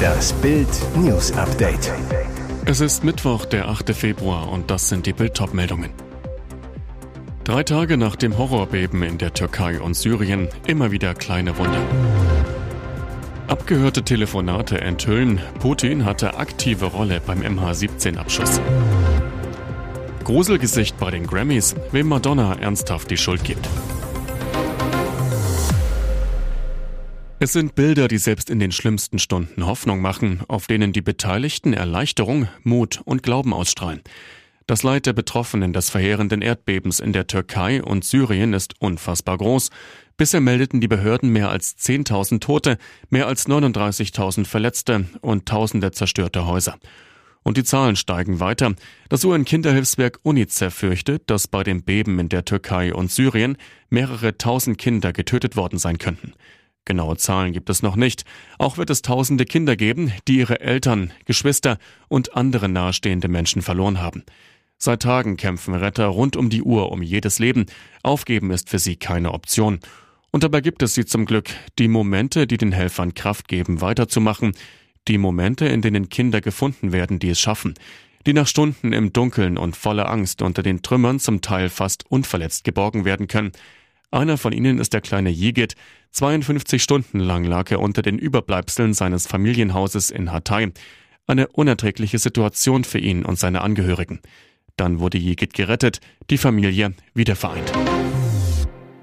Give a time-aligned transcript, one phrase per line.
[0.00, 1.92] Das Bild News Update.
[2.64, 3.94] Es ist Mittwoch, der 8.
[3.94, 5.90] Februar und das sind die Bild meldungen
[7.44, 11.80] Drei Tage nach dem Horrorbeben in der Türkei und Syrien immer wieder kleine Wunder.
[13.48, 18.60] Abgehörte Telefonate enthüllen, Putin hatte aktive Rolle beim MH17-Abschuss.
[20.22, 23.68] Gruselgesicht bei den Grammys, wem Madonna ernsthaft die Schuld gibt.
[27.42, 31.72] Es sind Bilder, die selbst in den schlimmsten Stunden Hoffnung machen, auf denen die Beteiligten
[31.72, 34.02] Erleichterung, Mut und Glauben ausstrahlen.
[34.66, 39.70] Das Leid der Betroffenen des verheerenden Erdbebens in der Türkei und Syrien ist unfassbar groß.
[40.18, 42.76] Bisher meldeten die Behörden mehr als 10.000 Tote,
[43.08, 46.76] mehr als 39.000 Verletzte und tausende zerstörte Häuser.
[47.42, 48.74] Und die Zahlen steigen weiter.
[49.08, 53.56] Das UN-Kinderhilfswerk UNICEF fürchtet, dass bei dem Beben in der Türkei und Syrien
[53.88, 56.34] mehrere tausend Kinder getötet worden sein könnten.
[56.84, 58.24] Genaue Zahlen gibt es noch nicht.
[58.58, 61.78] Auch wird es tausende Kinder geben, die ihre Eltern, Geschwister
[62.08, 64.24] und andere nahestehende Menschen verloren haben.
[64.78, 67.66] Seit Tagen kämpfen Retter rund um die Uhr um jedes Leben.
[68.02, 69.80] Aufgeben ist für sie keine Option.
[70.30, 74.54] Und dabei gibt es sie zum Glück, die Momente, die den Helfern Kraft geben, weiterzumachen,
[75.06, 77.74] die Momente, in denen Kinder gefunden werden, die es schaffen,
[78.26, 82.64] die nach Stunden im Dunkeln und voller Angst unter den Trümmern zum Teil fast unverletzt
[82.64, 83.52] geborgen werden können,
[84.10, 85.74] einer von ihnen ist der kleine Yigit.
[86.12, 90.72] 52 Stunden lang lag er unter den Überbleibseln seines Familienhauses in Hatay.
[91.26, 94.20] Eine unerträgliche Situation für ihn und seine Angehörigen.
[94.76, 97.72] Dann wurde Yigit gerettet, die Familie wieder vereint.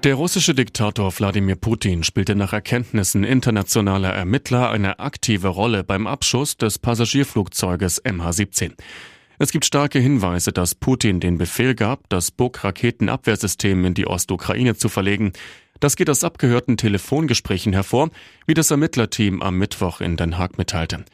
[0.04, 6.56] Der russische Diktator Wladimir Putin spielte nach Erkenntnissen internationaler Ermittler eine aktive Rolle beim Abschuss
[6.56, 8.74] des Passagierflugzeuges MH17.
[9.40, 14.88] Es gibt starke Hinweise, dass Putin den Befehl gab, das Buk-Raketenabwehrsystem in die Ostukraine zu
[14.88, 15.32] verlegen.
[15.78, 18.10] Das geht aus abgehörten Telefongesprächen hervor,
[18.48, 21.04] wie das Ermittlerteam am Mittwoch in Den Haag mitteilte.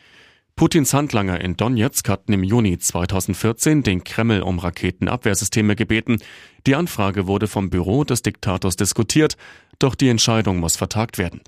[0.57, 6.19] Putins Handlanger in Donetsk hatten im Juni 2014 den Kreml um Raketenabwehrsysteme gebeten.
[6.67, 9.37] Die Anfrage wurde vom Büro des Diktators diskutiert,
[9.79, 11.43] doch die Entscheidung muss vertagt werden.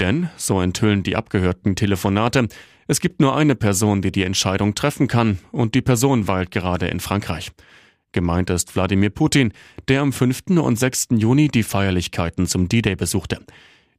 [0.00, 2.48] Denn, so enthüllen die abgehörten Telefonate,
[2.86, 6.88] es gibt nur eine Person, die die Entscheidung treffen kann, und die Person weilt gerade
[6.88, 7.50] in Frankreich.
[8.12, 9.52] Gemeint ist Wladimir Putin,
[9.88, 10.58] der am 5.
[10.58, 11.08] und 6.
[11.10, 13.40] Juni die Feierlichkeiten zum D-Day besuchte.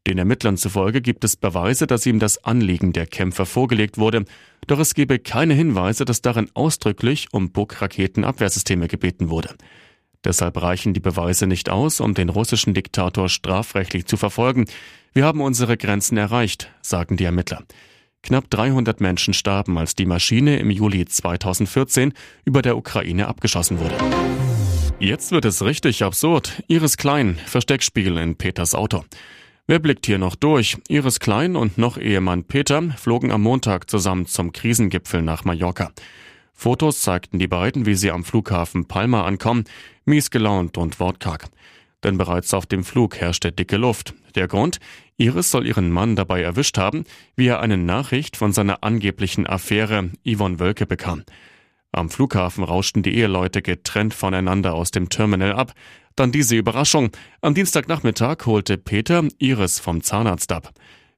[0.07, 4.23] Den Ermittlern zufolge gibt es Beweise, dass ihm das Anliegen der Kämpfer vorgelegt wurde,
[4.65, 9.55] doch es gebe keine Hinweise, dass darin ausdrücklich um Buk-Raketenabwehrsysteme gebeten wurde.
[10.23, 14.65] Deshalb reichen die Beweise nicht aus, um den russischen Diktator strafrechtlich zu verfolgen.
[15.13, 17.63] Wir haben unsere Grenzen erreicht, sagen die Ermittler.
[18.23, 22.13] Knapp 300 Menschen starben, als die Maschine im Juli 2014
[22.45, 23.95] über der Ukraine abgeschossen wurde.
[24.99, 26.63] Jetzt wird es richtig absurd.
[26.67, 29.05] Iris Klein, Versteckspiegel in Peters Auto.
[29.67, 30.77] Wer blickt hier noch durch?
[30.87, 35.91] Iris Klein und noch Ehemann Peter flogen am Montag zusammen zum Krisengipfel nach Mallorca.
[36.53, 39.65] Fotos zeigten die beiden, wie sie am Flughafen Palma ankommen,
[40.05, 41.45] mies gelaunt und wortkarg.
[42.03, 44.13] Denn bereits auf dem Flug herrschte dicke Luft.
[44.35, 44.79] Der Grund?
[45.17, 47.03] Iris soll ihren Mann dabei erwischt haben,
[47.35, 51.23] wie er eine Nachricht von seiner angeblichen Affäre Yvonne Wölke bekam.
[51.91, 55.73] Am Flughafen rauschten die Eheleute getrennt voneinander aus dem Terminal ab.
[56.15, 57.09] Dann diese Überraschung.
[57.41, 60.71] Am Dienstagnachmittag holte Peter Iris vom Zahnarzt ab.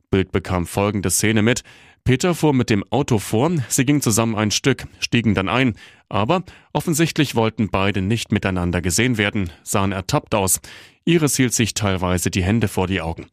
[0.10, 1.64] Bild bekam folgende Szene mit.
[2.06, 5.76] Peter fuhr mit dem Auto vor, sie gingen zusammen ein Stück, stiegen dann ein,
[6.08, 10.62] aber offensichtlich wollten beide nicht miteinander gesehen werden, sahen ertappt aus.
[11.04, 13.28] Iris hielt sich teilweise die Hände vor die Augen.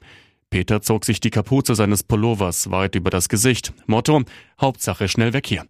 [0.56, 3.74] Peter zog sich die Kapuze seines Pullovers weit über das Gesicht.
[3.84, 4.22] Motto,
[4.58, 5.66] Hauptsache schnell weg hier.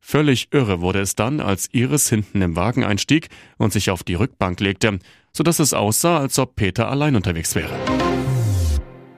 [0.00, 3.28] Völlig irre wurde es dann, als Iris hinten im Wagen einstieg
[3.58, 4.98] und sich auf die Rückbank legte,
[5.34, 7.78] sodass es aussah, als ob Peter allein unterwegs wäre.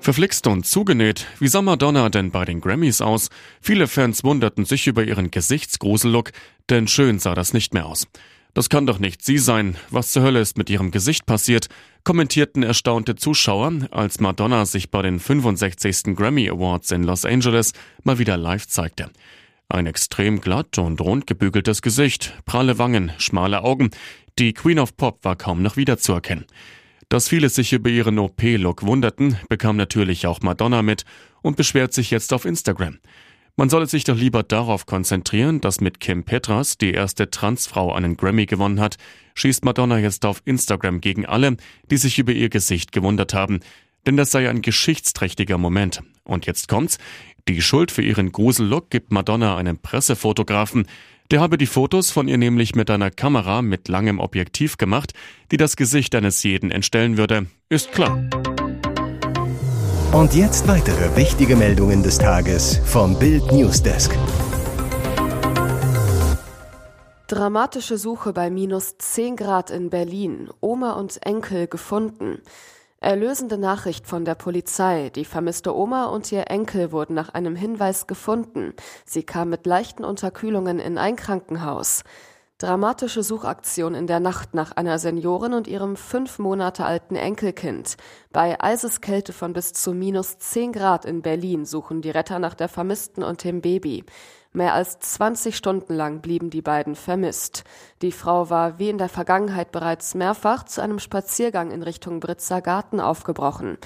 [0.00, 3.28] Verflixt und zugenäht, wie sah Madonna denn bei den Grammys aus?
[3.60, 6.32] Viele Fans wunderten sich über ihren Gesichtsgrusellook,
[6.68, 8.08] denn schön sah das nicht mehr aus.
[8.54, 9.76] Das kann doch nicht sie sein.
[9.90, 11.68] Was zur Hölle ist mit ihrem Gesicht passiert?
[12.04, 16.16] kommentierten erstaunte Zuschauer, als Madonna sich bei den 65.
[16.16, 17.72] Grammy Awards in Los Angeles
[18.02, 19.10] mal wieder live zeigte.
[19.68, 23.90] Ein extrem glatt und rund gebügeltes Gesicht, pralle Wangen, schmale Augen.
[24.38, 26.44] Die Queen of Pop war kaum noch wiederzuerkennen.
[27.08, 31.04] Dass viele sich über ihren OP-Look wunderten, bekam natürlich auch Madonna mit
[31.40, 32.98] und beschwert sich jetzt auf Instagram.
[33.56, 38.16] Man solle sich doch lieber darauf konzentrieren, dass mit Kim Petras, die erste Transfrau, einen
[38.16, 38.96] Grammy gewonnen hat,
[39.34, 41.56] schießt Madonna jetzt auf Instagram gegen alle,
[41.90, 43.60] die sich über ihr Gesicht gewundert haben.
[44.06, 46.02] Denn das sei ein geschichtsträchtiger Moment.
[46.24, 46.98] Und jetzt kommt's.
[47.46, 50.86] Die Schuld für ihren Grusellook gibt Madonna einem Pressefotografen.
[51.30, 55.12] Der habe die Fotos von ihr nämlich mit einer Kamera mit langem Objektiv gemacht,
[55.50, 57.46] die das Gesicht eines jeden entstellen würde.
[57.68, 58.28] Ist klar.
[60.12, 64.14] Und jetzt weitere wichtige Meldungen des Tages vom Bild Newsdesk.
[67.28, 70.50] Dramatische Suche bei minus 10 Grad in Berlin.
[70.60, 72.42] Oma und Enkel gefunden.
[73.00, 75.08] Erlösende Nachricht von der Polizei.
[75.08, 78.74] Die vermisste Oma und ihr Enkel wurden nach einem Hinweis gefunden.
[79.06, 82.04] Sie kam mit leichten Unterkühlungen in ein Krankenhaus.
[82.62, 87.96] Dramatische Suchaktion in der Nacht nach einer Seniorin und ihrem fünf Monate alten Enkelkind.
[88.30, 92.68] Bei Eiseskälte von bis zu minus zehn Grad in Berlin suchen die Retter nach der
[92.68, 94.04] Vermissten und dem Baby.
[94.52, 97.64] Mehr als 20 Stunden lang blieben die beiden vermisst.
[98.00, 102.60] Die Frau war wie in der Vergangenheit bereits mehrfach zu einem Spaziergang in Richtung Britzer
[102.60, 103.76] Garten aufgebrochen.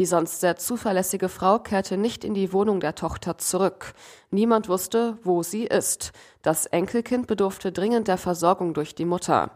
[0.00, 3.92] Die sonst sehr zuverlässige Frau kehrte nicht in die Wohnung der Tochter zurück.
[4.30, 6.12] Niemand wusste, wo sie ist.
[6.40, 9.50] Das Enkelkind bedurfte dringend der Versorgung durch die Mutter.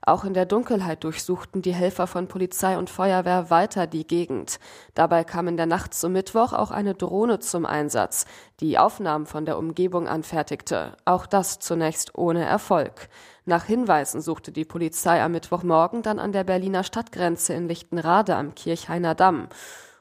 [0.00, 4.58] Auch in der Dunkelheit durchsuchten die Helfer von Polizei und Feuerwehr weiter die Gegend.
[4.94, 8.24] Dabei kam in der Nacht zum Mittwoch auch eine Drohne zum Einsatz,
[8.60, 10.96] die Aufnahmen von der Umgebung anfertigte.
[11.04, 13.10] Auch das zunächst ohne Erfolg.
[13.44, 18.54] Nach Hinweisen suchte die Polizei am Mittwochmorgen dann an der Berliner Stadtgrenze in Lichtenrade am
[18.54, 19.48] Kirchhainer Damm.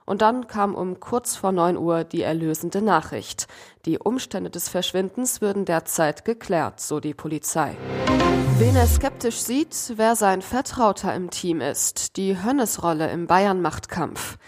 [0.10, 3.46] Und dann kam um kurz vor neun Uhr die erlösende Nachricht.
[3.86, 7.78] Die Umstände des Verschwindens würden derzeit geklärt, so die Polizei.
[8.58, 14.40] Wen er skeptisch sieht, wer sein Vertrauter im Team ist, die Hönnesrolle im Bayern-Machtkampf.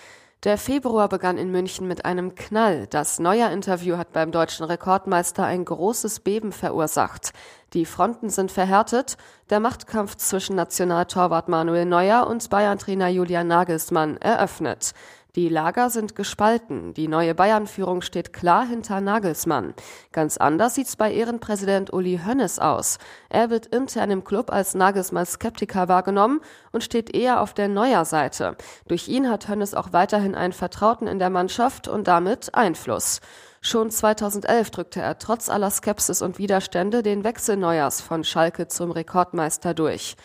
[0.43, 2.87] Der Februar begann in München mit einem Knall.
[2.87, 7.33] Das Neuer-Interview hat beim deutschen Rekordmeister ein großes Beben verursacht.
[7.73, 9.17] Die Fronten sind verhärtet.
[9.51, 14.93] Der Machtkampf zwischen Nationaltorwart Manuel Neuer und Bayern-Trainer Julian Nagelsmann eröffnet.
[15.37, 16.93] Die Lager sind gespalten.
[16.93, 19.73] Die neue Bayern-Führung steht klar hinter Nagelsmann.
[20.11, 22.97] Ganz anders sieht's bei Ehrenpräsident Uli Hönnes aus.
[23.29, 26.41] Er wird intern im Club als Nagelsmann Skeptiker wahrgenommen
[26.73, 28.57] und steht eher auf der Neuer Seite.
[28.89, 33.21] Durch ihn hat Hönnes auch weiterhin einen Vertrauten in der Mannschaft und damit Einfluss.
[33.61, 38.91] Schon 2011 drückte er trotz aller Skepsis und Widerstände den Wechsel Neuers von Schalke zum
[38.91, 40.17] Rekordmeister durch.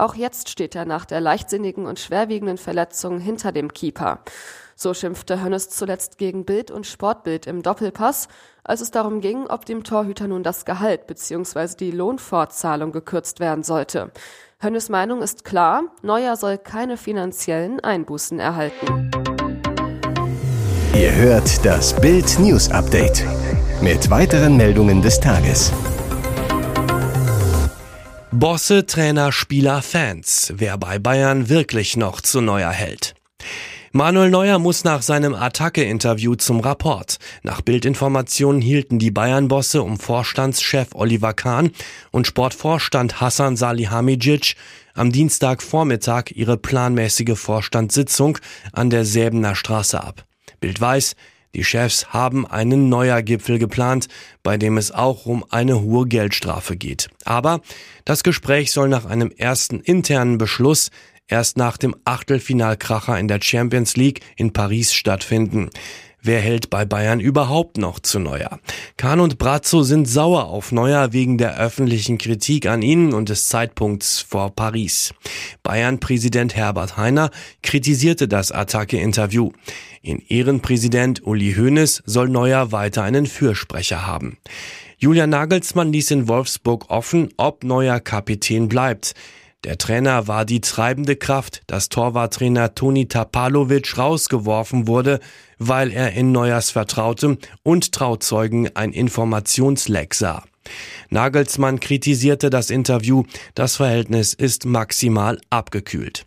[0.00, 4.20] Auch jetzt steht er nach der leichtsinnigen und schwerwiegenden Verletzung hinter dem Keeper.
[4.74, 8.28] So schimpfte Hönnes zuletzt gegen Bild und Sportbild im Doppelpass,
[8.64, 11.76] als es darum ging, ob dem Torhüter nun das Gehalt bzw.
[11.78, 14.10] die Lohnfortzahlung gekürzt werden sollte.
[14.58, 19.10] Hönnes Meinung ist klar, Neuer soll keine finanziellen Einbußen erhalten.
[20.94, 23.22] Ihr hört das Bild News Update
[23.82, 25.70] mit weiteren Meldungen des Tages.
[28.32, 30.52] Bosse, Trainer, Spieler, Fans.
[30.54, 33.16] Wer bei Bayern wirklich noch zu Neuer hält.
[33.90, 37.18] Manuel Neuer muss nach seinem Attacke-Interview zum Rapport.
[37.42, 41.72] Nach Bildinformationen hielten die Bayern-Bosse um Vorstandschef Oliver Kahn
[42.12, 44.54] und Sportvorstand Hassan Salihamidzic
[44.94, 48.38] am Dienstagvormittag ihre planmäßige Vorstandssitzung
[48.72, 50.24] an der Säbener Straße ab.
[50.60, 51.16] Bild weiß,
[51.54, 54.08] die Chefs haben einen neuer Gipfel geplant,
[54.42, 57.10] bei dem es auch um eine hohe Geldstrafe geht.
[57.24, 57.60] Aber
[58.04, 60.90] das Gespräch soll nach einem ersten internen Beschluss
[61.26, 65.70] erst nach dem Achtelfinalkracher in der Champions League in Paris stattfinden.
[66.22, 68.60] Wer hält bei Bayern überhaupt noch zu Neuer?
[68.98, 73.48] Kahn und Brazzo sind sauer auf Neuer wegen der öffentlichen Kritik an ihnen und des
[73.48, 75.14] Zeitpunkts vor Paris.
[75.62, 77.30] Bayern-Präsident Herbert Heiner
[77.62, 79.52] kritisierte das Attacke-Interview.
[80.02, 84.36] In Ehrenpräsident Uli Hoeneß soll Neuer weiter einen Fürsprecher haben.
[84.98, 89.14] Julian Nagelsmann ließ in Wolfsburg offen, ob Neuer Kapitän bleibt.
[89.64, 95.20] Der Trainer war die treibende Kraft, dass Torwarttrainer Toni Tapalovic rausgeworfen wurde,
[95.58, 100.44] weil er in Neuers Vertrautem und Trauzeugen ein Informationsleck sah.
[101.10, 103.24] Nagelsmann kritisierte das Interview,
[103.54, 106.26] das Verhältnis ist maximal abgekühlt.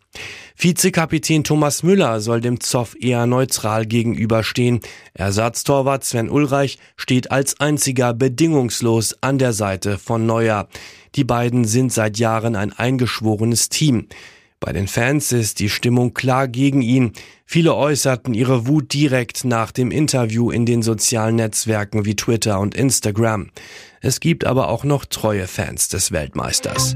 [0.56, 4.82] Vizekapitän Thomas Müller soll dem Zoff eher neutral gegenüberstehen.
[5.14, 10.68] Ersatztorwart Sven Ulreich steht als einziger bedingungslos an der Seite von Neuer.
[11.16, 14.08] Die beiden sind seit Jahren ein eingeschworenes Team.
[14.66, 17.12] Bei den Fans ist die Stimmung klar gegen ihn.
[17.46, 22.74] Viele äußerten ihre Wut direkt nach dem Interview in den sozialen Netzwerken wie Twitter und
[22.74, 23.50] Instagram.
[24.00, 26.96] Es gibt aber auch noch treue Fans des Weltmeisters.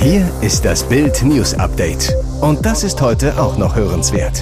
[0.00, 2.14] Hier ist das Bild News Update.
[2.40, 4.40] Und das ist heute auch noch hörenswert.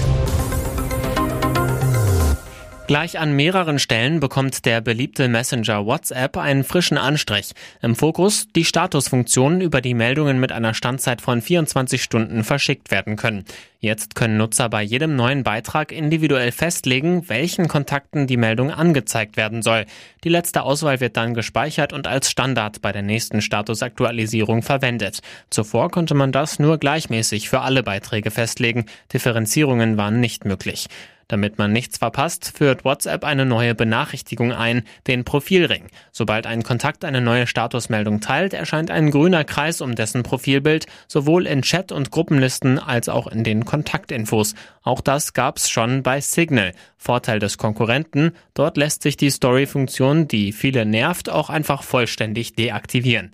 [2.91, 7.53] Gleich an mehreren Stellen bekommt der beliebte Messenger WhatsApp einen frischen Anstrich.
[7.81, 13.15] Im Fokus die Statusfunktionen, über die Meldungen mit einer Standzeit von 24 Stunden verschickt werden
[13.15, 13.45] können.
[13.79, 19.61] Jetzt können Nutzer bei jedem neuen Beitrag individuell festlegen, welchen Kontakten die Meldung angezeigt werden
[19.61, 19.85] soll.
[20.25, 25.21] Die letzte Auswahl wird dann gespeichert und als Standard bei der nächsten Statusaktualisierung verwendet.
[25.49, 28.85] Zuvor konnte man das nur gleichmäßig für alle Beiträge festlegen.
[29.13, 30.89] Differenzierungen waren nicht möglich.
[31.31, 35.87] Damit man nichts verpasst, führt WhatsApp eine neue Benachrichtigung ein, den Profilring.
[36.11, 41.47] Sobald ein Kontakt eine neue Statusmeldung teilt, erscheint ein grüner Kreis um dessen Profilbild, sowohl
[41.47, 44.55] in Chat- und Gruppenlisten als auch in den Kontaktinfos.
[44.83, 46.73] Auch das gab's schon bei Signal.
[46.97, 53.31] Vorteil des Konkurrenten, dort lässt sich die Story-Funktion, die viele nervt, auch einfach vollständig deaktivieren.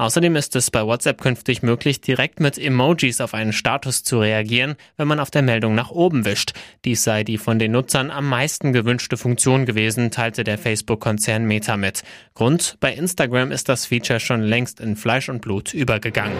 [0.00, 4.76] Außerdem ist es bei WhatsApp künftig möglich, direkt mit Emojis auf einen Status zu reagieren,
[4.96, 6.54] wenn man auf der Meldung nach oben wischt.
[6.86, 11.76] Dies sei die von den Nutzern am meisten gewünschte Funktion gewesen, teilte der Facebook-Konzern Meta
[11.76, 12.02] mit.
[12.32, 16.38] Grund, bei Instagram ist das Feature schon längst in Fleisch und Blut übergegangen.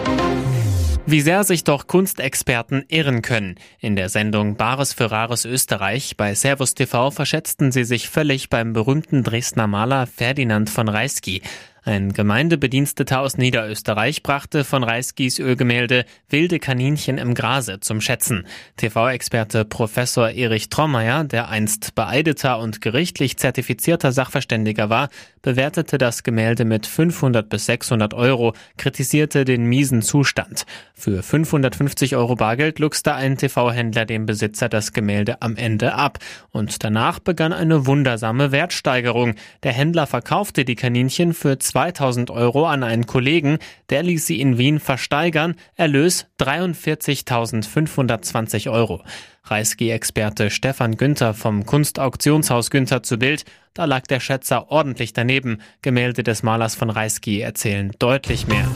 [1.05, 3.55] Wie sehr sich doch Kunstexperten irren können.
[3.79, 8.73] In der Sendung Bares für Rares Österreich bei Servus TV verschätzten sie sich völlig beim
[8.73, 11.41] berühmten Dresdner Maler Ferdinand von Reisky.
[11.83, 18.45] Ein Gemeindebediensteter aus Niederösterreich brachte von Reiskis Ölgemälde Wilde Kaninchen im Grase zum Schätzen.
[18.77, 25.09] TV-Experte Professor Erich Trommeier, der einst beeideter und gerichtlich zertifizierter Sachverständiger war,
[25.41, 30.67] bewertete das Gemälde mit 500 bis 600 Euro, kritisierte den miesen Zustand.
[30.93, 36.19] Für 550 Euro Bargeld luchste ein TV-Händler dem Besitzer das Gemälde am Ende ab.
[36.51, 39.33] Und danach begann eine wundersame Wertsteigerung.
[39.63, 43.59] Der Händler verkaufte die Kaninchen für 2000 Euro an einen Kollegen,
[43.89, 49.01] der ließ sie in Wien versteigern, Erlös 43.520 Euro.
[49.45, 55.61] Reisky-Experte Stefan Günther vom Kunstauktionshaus Günther zu Bild, da lag der Schätzer ordentlich daneben.
[55.81, 58.67] Gemälde des Malers von Reisky erzählen deutlich mehr.